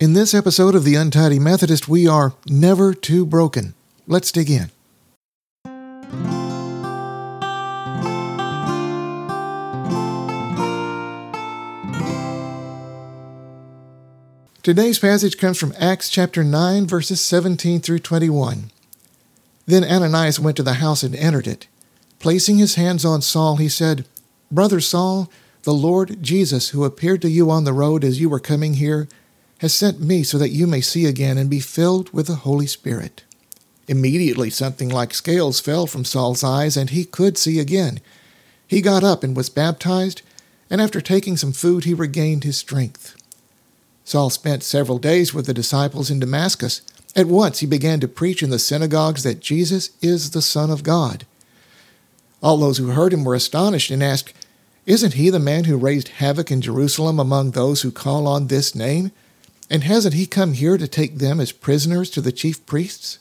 In 0.00 0.12
this 0.12 0.32
episode 0.32 0.76
of 0.76 0.84
The 0.84 0.94
Untidy 0.94 1.40
Methodist, 1.40 1.88
we 1.88 2.06
are 2.06 2.34
never 2.46 2.94
too 2.94 3.26
broken. 3.26 3.74
Let's 4.06 4.30
dig 4.30 4.48
in. 4.48 4.70
Today's 14.62 15.00
passage 15.00 15.36
comes 15.36 15.58
from 15.58 15.74
Acts 15.76 16.08
chapter 16.08 16.44
9, 16.44 16.86
verses 16.86 17.20
17 17.20 17.80
through 17.80 17.98
21. 17.98 18.70
Then 19.66 19.82
Ananias 19.82 20.38
went 20.38 20.56
to 20.58 20.62
the 20.62 20.74
house 20.74 21.02
and 21.02 21.16
entered 21.16 21.48
it. 21.48 21.66
Placing 22.20 22.58
his 22.58 22.76
hands 22.76 23.04
on 23.04 23.20
Saul, 23.20 23.56
he 23.56 23.68
said, 23.68 24.06
Brother 24.52 24.78
Saul, 24.78 25.28
the 25.64 25.74
Lord 25.74 26.22
Jesus, 26.22 26.68
who 26.68 26.84
appeared 26.84 27.20
to 27.22 27.28
you 27.28 27.50
on 27.50 27.64
the 27.64 27.72
road 27.72 28.04
as 28.04 28.20
you 28.20 28.28
were 28.28 28.38
coming 28.38 28.74
here, 28.74 29.08
has 29.58 29.74
sent 29.74 30.00
me 30.00 30.22
so 30.22 30.38
that 30.38 30.50
you 30.50 30.66
may 30.66 30.80
see 30.80 31.06
again 31.06 31.36
and 31.36 31.50
be 31.50 31.60
filled 31.60 32.12
with 32.12 32.26
the 32.26 32.36
Holy 32.36 32.66
Spirit. 32.66 33.24
Immediately 33.88 34.50
something 34.50 34.88
like 34.88 35.14
scales 35.14 35.60
fell 35.60 35.86
from 35.86 36.04
Saul's 36.04 36.44
eyes, 36.44 36.76
and 36.76 36.90
he 36.90 37.04
could 37.04 37.38
see 37.38 37.58
again. 37.58 38.00
He 38.66 38.82
got 38.82 39.02
up 39.02 39.24
and 39.24 39.36
was 39.36 39.48
baptized, 39.48 40.22
and 40.70 40.80
after 40.80 41.00
taking 41.00 41.36
some 41.36 41.52
food, 41.52 41.84
he 41.84 41.94
regained 41.94 42.44
his 42.44 42.58
strength. 42.58 43.16
Saul 44.04 44.30
spent 44.30 44.62
several 44.62 44.98
days 44.98 45.34
with 45.34 45.46
the 45.46 45.54
disciples 45.54 46.10
in 46.10 46.20
Damascus. 46.20 46.82
At 47.16 47.26
once 47.26 47.60
he 47.60 47.66
began 47.66 48.00
to 48.00 48.08
preach 48.08 48.42
in 48.42 48.50
the 48.50 48.58
synagogues 48.58 49.22
that 49.22 49.40
Jesus 49.40 49.90
is 50.00 50.30
the 50.30 50.42
Son 50.42 50.70
of 50.70 50.82
God. 50.82 51.26
All 52.42 52.58
those 52.58 52.78
who 52.78 52.88
heard 52.88 53.12
him 53.12 53.24
were 53.24 53.34
astonished 53.34 53.90
and 53.90 54.02
asked, 54.02 54.32
Isn't 54.86 55.14
he 55.14 55.30
the 55.30 55.38
man 55.38 55.64
who 55.64 55.76
raised 55.76 56.08
havoc 56.08 56.50
in 56.50 56.60
Jerusalem 56.60 57.18
among 57.18 57.50
those 57.50 57.82
who 57.82 57.90
call 57.90 58.26
on 58.26 58.46
this 58.46 58.74
name? 58.74 59.10
And 59.70 59.84
hasn't 59.84 60.14
he 60.14 60.26
come 60.26 60.54
here 60.54 60.78
to 60.78 60.88
take 60.88 61.18
them 61.18 61.40
as 61.40 61.52
prisoners 61.52 62.10
to 62.10 62.20
the 62.20 62.32
chief 62.32 62.64
priests? 62.64 63.18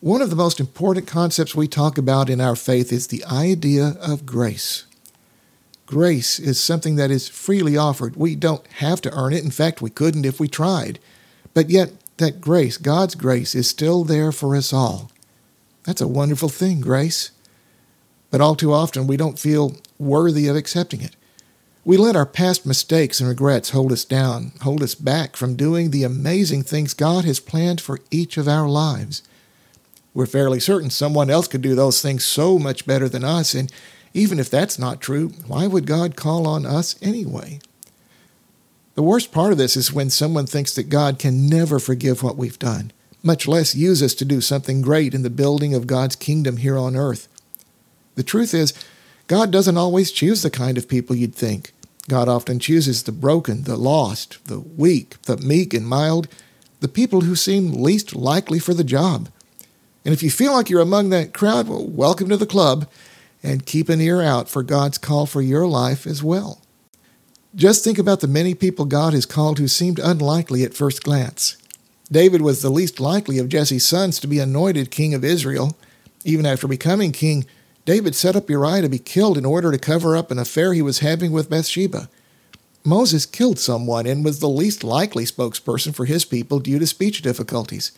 One 0.00 0.22
of 0.22 0.30
the 0.30 0.36
most 0.36 0.60
important 0.60 1.06
concepts 1.06 1.54
we 1.54 1.68
talk 1.68 1.98
about 1.98 2.30
in 2.30 2.40
our 2.40 2.56
faith 2.56 2.92
is 2.92 3.08
the 3.08 3.24
idea 3.24 3.96
of 4.00 4.26
grace. 4.26 4.86
Grace 5.86 6.38
is 6.38 6.60
something 6.60 6.96
that 6.96 7.10
is 7.10 7.28
freely 7.28 7.76
offered. 7.76 8.14
We 8.14 8.36
don't 8.36 8.66
have 8.74 9.00
to 9.02 9.12
earn 9.12 9.32
it. 9.32 9.42
In 9.42 9.50
fact, 9.50 9.82
we 9.82 9.90
couldn't 9.90 10.26
if 10.26 10.38
we 10.38 10.46
tried. 10.46 10.98
But 11.54 11.70
yet, 11.70 11.92
that 12.18 12.40
grace, 12.40 12.76
God's 12.76 13.14
grace, 13.14 13.54
is 13.54 13.68
still 13.68 14.04
there 14.04 14.30
for 14.30 14.54
us 14.54 14.72
all. 14.72 15.10
That's 15.84 16.00
a 16.00 16.08
wonderful 16.08 16.48
thing, 16.48 16.80
grace. 16.80 17.30
But 18.30 18.40
all 18.40 18.54
too 18.54 18.72
often, 18.72 19.06
we 19.06 19.16
don't 19.16 19.38
feel 19.38 19.76
worthy 19.98 20.46
of 20.46 20.56
accepting 20.56 21.00
it. 21.00 21.16
We 21.88 21.96
let 21.96 22.16
our 22.16 22.26
past 22.26 22.66
mistakes 22.66 23.18
and 23.18 23.26
regrets 23.30 23.70
hold 23.70 23.92
us 23.92 24.04
down, 24.04 24.52
hold 24.60 24.82
us 24.82 24.94
back 24.94 25.36
from 25.36 25.56
doing 25.56 25.90
the 25.90 26.04
amazing 26.04 26.62
things 26.64 26.92
God 26.92 27.24
has 27.24 27.40
planned 27.40 27.80
for 27.80 28.00
each 28.10 28.36
of 28.36 28.46
our 28.46 28.68
lives. 28.68 29.22
We're 30.12 30.26
fairly 30.26 30.60
certain 30.60 30.90
someone 30.90 31.30
else 31.30 31.48
could 31.48 31.62
do 31.62 31.74
those 31.74 32.02
things 32.02 32.26
so 32.26 32.58
much 32.58 32.84
better 32.84 33.08
than 33.08 33.24
us, 33.24 33.54
and 33.54 33.72
even 34.12 34.38
if 34.38 34.50
that's 34.50 34.78
not 34.78 35.00
true, 35.00 35.28
why 35.46 35.66
would 35.66 35.86
God 35.86 36.14
call 36.14 36.46
on 36.46 36.66
us 36.66 36.94
anyway? 37.00 37.58
The 38.94 39.02
worst 39.02 39.32
part 39.32 39.52
of 39.52 39.56
this 39.56 39.74
is 39.74 39.90
when 39.90 40.10
someone 40.10 40.44
thinks 40.44 40.74
that 40.74 40.90
God 40.90 41.18
can 41.18 41.48
never 41.48 41.78
forgive 41.78 42.22
what 42.22 42.36
we've 42.36 42.58
done, 42.58 42.92
much 43.22 43.48
less 43.48 43.74
use 43.74 44.02
us 44.02 44.12
to 44.16 44.26
do 44.26 44.42
something 44.42 44.82
great 44.82 45.14
in 45.14 45.22
the 45.22 45.30
building 45.30 45.72
of 45.72 45.86
God's 45.86 46.16
kingdom 46.16 46.58
here 46.58 46.76
on 46.76 46.96
earth. 46.96 47.28
The 48.14 48.22
truth 48.22 48.52
is, 48.52 48.74
God 49.26 49.50
doesn't 49.50 49.78
always 49.78 50.12
choose 50.12 50.42
the 50.42 50.50
kind 50.50 50.76
of 50.76 50.86
people 50.86 51.16
you'd 51.16 51.34
think. 51.34 51.72
God 52.08 52.28
often 52.28 52.58
chooses 52.58 53.02
the 53.02 53.12
broken, 53.12 53.64
the 53.64 53.76
lost, 53.76 54.44
the 54.46 54.58
weak, 54.60 55.20
the 55.22 55.36
meek 55.36 55.74
and 55.74 55.86
mild, 55.86 56.26
the 56.80 56.88
people 56.88 57.20
who 57.20 57.36
seem 57.36 57.82
least 57.82 58.16
likely 58.16 58.58
for 58.58 58.72
the 58.72 58.84
job. 58.84 59.28
And 60.04 60.14
if 60.14 60.22
you 60.22 60.30
feel 60.30 60.52
like 60.52 60.70
you're 60.70 60.80
among 60.80 61.10
that 61.10 61.34
crowd, 61.34 61.68
well, 61.68 61.86
welcome 61.86 62.30
to 62.30 62.36
the 62.36 62.46
club 62.46 62.88
and 63.42 63.66
keep 63.66 63.88
an 63.88 64.00
ear 64.00 64.22
out 64.22 64.48
for 64.48 64.62
God's 64.62 64.96
call 64.96 65.26
for 65.26 65.42
your 65.42 65.66
life 65.66 66.06
as 66.06 66.22
well. 66.22 66.62
Just 67.54 67.84
think 67.84 67.98
about 67.98 68.20
the 68.20 68.26
many 68.26 68.54
people 68.54 68.84
God 68.84 69.12
has 69.12 69.26
called 69.26 69.58
who 69.58 69.68
seemed 69.68 69.98
unlikely 69.98 70.64
at 70.64 70.74
first 70.74 71.02
glance. 71.02 71.56
David 72.10 72.40
was 72.40 72.62
the 72.62 72.70
least 72.70 73.00
likely 73.00 73.38
of 73.38 73.48
Jesse's 73.48 73.86
sons 73.86 74.18
to 74.20 74.26
be 74.26 74.38
anointed 74.38 74.90
king 74.90 75.12
of 75.12 75.24
Israel. 75.24 75.76
Even 76.24 76.46
after 76.46 76.66
becoming 76.66 77.12
king, 77.12 77.44
David 77.88 78.14
set 78.14 78.36
up 78.36 78.50
Uriah 78.50 78.82
to 78.82 78.88
be 78.90 78.98
killed 78.98 79.38
in 79.38 79.46
order 79.46 79.72
to 79.72 79.78
cover 79.78 80.14
up 80.14 80.30
an 80.30 80.38
affair 80.38 80.74
he 80.74 80.82
was 80.82 80.98
having 80.98 81.32
with 81.32 81.48
Bathsheba. 81.48 82.10
Moses 82.84 83.24
killed 83.24 83.58
someone 83.58 84.06
and 84.06 84.22
was 84.22 84.40
the 84.40 84.46
least 84.46 84.84
likely 84.84 85.24
spokesperson 85.24 85.94
for 85.94 86.04
his 86.04 86.26
people 86.26 86.58
due 86.58 86.78
to 86.78 86.86
speech 86.86 87.22
difficulties. 87.22 87.92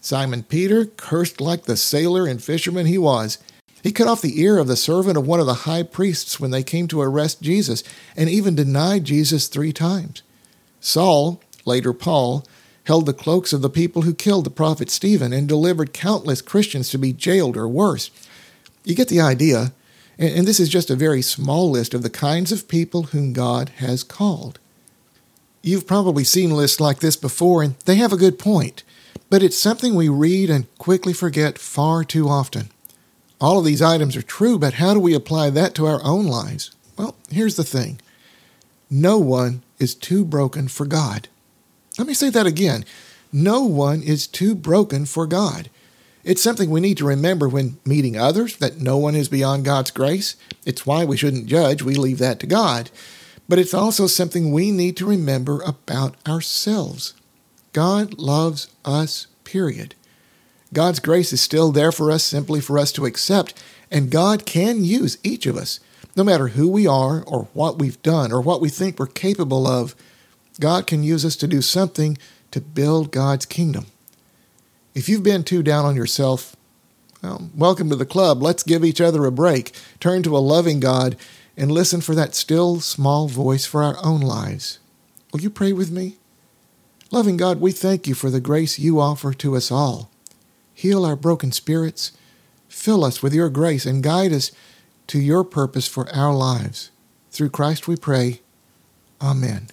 Simon 0.00 0.44
Peter 0.44 0.84
cursed 0.84 1.40
like 1.40 1.64
the 1.64 1.76
sailor 1.76 2.28
and 2.28 2.44
fisherman 2.44 2.86
he 2.86 2.96
was. 2.96 3.38
He 3.82 3.90
cut 3.90 4.06
off 4.06 4.22
the 4.22 4.40
ear 4.40 4.56
of 4.56 4.68
the 4.68 4.76
servant 4.76 5.16
of 5.16 5.26
one 5.26 5.40
of 5.40 5.46
the 5.46 5.64
high 5.66 5.82
priests 5.82 6.38
when 6.38 6.52
they 6.52 6.62
came 6.62 6.86
to 6.86 7.00
arrest 7.00 7.42
Jesus, 7.42 7.82
and 8.16 8.30
even 8.30 8.54
denied 8.54 9.02
Jesus 9.02 9.48
three 9.48 9.72
times. 9.72 10.22
Saul, 10.78 11.40
later 11.64 11.92
Paul, 11.92 12.46
held 12.84 13.06
the 13.06 13.12
cloaks 13.12 13.52
of 13.52 13.62
the 13.62 13.68
people 13.68 14.02
who 14.02 14.14
killed 14.14 14.44
the 14.44 14.50
prophet 14.50 14.90
Stephen 14.90 15.32
and 15.32 15.48
delivered 15.48 15.92
countless 15.92 16.40
Christians 16.40 16.88
to 16.90 16.98
be 16.98 17.12
jailed 17.12 17.56
or 17.56 17.66
worse. 17.66 18.12
You 18.84 18.94
get 18.94 19.08
the 19.08 19.20
idea, 19.20 19.72
and 20.18 20.46
this 20.46 20.60
is 20.60 20.68
just 20.68 20.90
a 20.90 20.96
very 20.96 21.22
small 21.22 21.70
list 21.70 21.94
of 21.94 22.02
the 22.02 22.10
kinds 22.10 22.52
of 22.52 22.68
people 22.68 23.04
whom 23.04 23.32
God 23.32 23.70
has 23.76 24.04
called. 24.04 24.58
You've 25.62 25.86
probably 25.86 26.24
seen 26.24 26.50
lists 26.50 26.78
like 26.78 27.00
this 27.00 27.16
before, 27.16 27.62
and 27.62 27.76
they 27.86 27.96
have 27.96 28.12
a 28.12 28.18
good 28.18 28.38
point, 28.38 28.82
but 29.30 29.42
it's 29.42 29.56
something 29.58 29.94
we 29.94 30.10
read 30.10 30.50
and 30.50 30.66
quickly 30.76 31.14
forget 31.14 31.58
far 31.58 32.04
too 32.04 32.28
often. 32.28 32.68
All 33.40 33.58
of 33.58 33.64
these 33.64 33.82
items 33.82 34.16
are 34.16 34.22
true, 34.22 34.58
but 34.58 34.74
how 34.74 34.92
do 34.92 35.00
we 35.00 35.14
apply 35.14 35.50
that 35.50 35.74
to 35.76 35.86
our 35.86 36.02
own 36.04 36.26
lives? 36.26 36.70
Well, 36.98 37.16
here's 37.30 37.56
the 37.56 37.64
thing 37.64 38.00
no 38.90 39.18
one 39.18 39.62
is 39.78 39.94
too 39.94 40.24
broken 40.24 40.68
for 40.68 40.86
God. 40.86 41.28
Let 41.98 42.06
me 42.06 42.14
say 42.14 42.28
that 42.30 42.46
again. 42.46 42.84
No 43.32 43.62
one 43.62 44.02
is 44.02 44.26
too 44.26 44.54
broken 44.54 45.06
for 45.06 45.26
God. 45.26 45.68
It's 46.24 46.42
something 46.42 46.70
we 46.70 46.80
need 46.80 46.96
to 46.98 47.06
remember 47.06 47.48
when 47.48 47.78
meeting 47.84 48.16
others 48.16 48.56
that 48.56 48.80
no 48.80 48.96
one 48.96 49.14
is 49.14 49.28
beyond 49.28 49.66
God's 49.66 49.90
grace. 49.90 50.36
It's 50.64 50.86
why 50.86 51.04
we 51.04 51.18
shouldn't 51.18 51.46
judge, 51.46 51.82
we 51.82 51.94
leave 51.94 52.18
that 52.18 52.40
to 52.40 52.46
God. 52.46 52.90
But 53.46 53.58
it's 53.58 53.74
also 53.74 54.06
something 54.06 54.50
we 54.50 54.70
need 54.70 54.96
to 54.96 55.06
remember 55.06 55.60
about 55.62 56.16
ourselves. 56.26 57.12
God 57.74 58.18
loves 58.18 58.68
us, 58.86 59.26
period. 59.44 59.94
God's 60.72 60.98
grace 60.98 61.32
is 61.32 61.42
still 61.42 61.72
there 61.72 61.92
for 61.92 62.10
us 62.10 62.24
simply 62.24 62.60
for 62.60 62.78
us 62.78 62.90
to 62.92 63.04
accept, 63.04 63.62
and 63.90 64.10
God 64.10 64.46
can 64.46 64.82
use 64.82 65.18
each 65.22 65.44
of 65.44 65.56
us, 65.56 65.78
no 66.16 66.24
matter 66.24 66.48
who 66.48 66.68
we 66.68 66.86
are 66.86 67.22
or 67.24 67.48
what 67.52 67.78
we've 67.78 68.00
done 68.02 68.32
or 68.32 68.40
what 68.40 68.62
we 68.62 68.70
think 68.70 68.98
we're 68.98 69.06
capable 69.06 69.66
of. 69.66 69.94
God 70.58 70.86
can 70.86 71.02
use 71.02 71.24
us 71.24 71.36
to 71.36 71.46
do 71.46 71.60
something 71.60 72.16
to 72.50 72.60
build 72.60 73.12
God's 73.12 73.44
kingdom. 73.44 73.86
If 74.94 75.08
you've 75.08 75.24
been 75.24 75.42
too 75.42 75.64
down 75.64 75.84
on 75.84 75.96
yourself, 75.96 76.54
well, 77.20 77.50
welcome 77.54 77.90
to 77.90 77.96
the 77.96 78.06
club. 78.06 78.42
Let's 78.42 78.62
give 78.62 78.84
each 78.84 79.00
other 79.00 79.24
a 79.24 79.32
break, 79.32 79.72
turn 79.98 80.22
to 80.22 80.36
a 80.36 80.38
loving 80.38 80.78
God, 80.78 81.16
and 81.56 81.72
listen 81.72 82.00
for 82.00 82.14
that 82.14 82.34
still 82.34 82.78
small 82.80 83.26
voice 83.26 83.66
for 83.66 83.82
our 83.82 83.96
own 84.04 84.20
lives. 84.20 84.78
Will 85.32 85.40
you 85.40 85.50
pray 85.50 85.72
with 85.72 85.90
me? 85.90 86.18
Loving 87.10 87.36
God, 87.36 87.60
we 87.60 87.72
thank 87.72 88.06
you 88.06 88.14
for 88.14 88.30
the 88.30 88.40
grace 88.40 88.78
you 88.78 89.00
offer 89.00 89.32
to 89.34 89.56
us 89.56 89.72
all. 89.72 90.10
Heal 90.72 91.04
our 91.04 91.16
broken 91.16 91.50
spirits. 91.50 92.12
Fill 92.68 93.04
us 93.04 93.22
with 93.22 93.34
your 93.34 93.50
grace 93.50 93.86
and 93.86 94.02
guide 94.02 94.32
us 94.32 94.52
to 95.08 95.18
your 95.18 95.42
purpose 95.42 95.88
for 95.88 96.08
our 96.14 96.34
lives. 96.34 96.90
Through 97.30 97.50
Christ 97.50 97.88
we 97.88 97.96
pray. 97.96 98.42
Amen. 99.20 99.68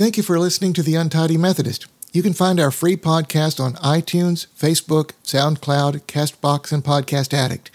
Thank 0.00 0.16
you 0.16 0.22
for 0.22 0.38
listening 0.38 0.72
to 0.72 0.82
The 0.82 0.94
Untidy 0.94 1.36
Methodist. 1.36 1.84
You 2.10 2.22
can 2.22 2.32
find 2.32 2.58
our 2.58 2.70
free 2.70 2.96
podcast 2.96 3.60
on 3.60 3.74
iTunes, 3.74 4.46
Facebook, 4.58 5.10
SoundCloud, 5.24 6.04
Castbox, 6.04 6.72
and 6.72 6.82
Podcast 6.82 7.34
Addict. 7.34 7.70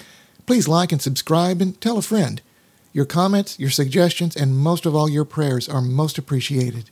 Please 0.48 0.68
like 0.68 0.92
and 0.92 1.00
subscribe 1.00 1.62
and 1.62 1.80
tell 1.80 2.00
a 2.00 2.02
friend. 2.02 2.42
Your 2.94 3.06
comments, 3.06 3.60
your 3.60 3.70
suggestions, 3.70 4.36
and 4.36 4.58
most 4.58 4.88
of 4.88 4.96
all, 4.96 5.08
your 5.08 5.24
prayers 5.24 5.70
are 5.70 5.82
most 5.82 6.18
appreciated. 6.18 6.90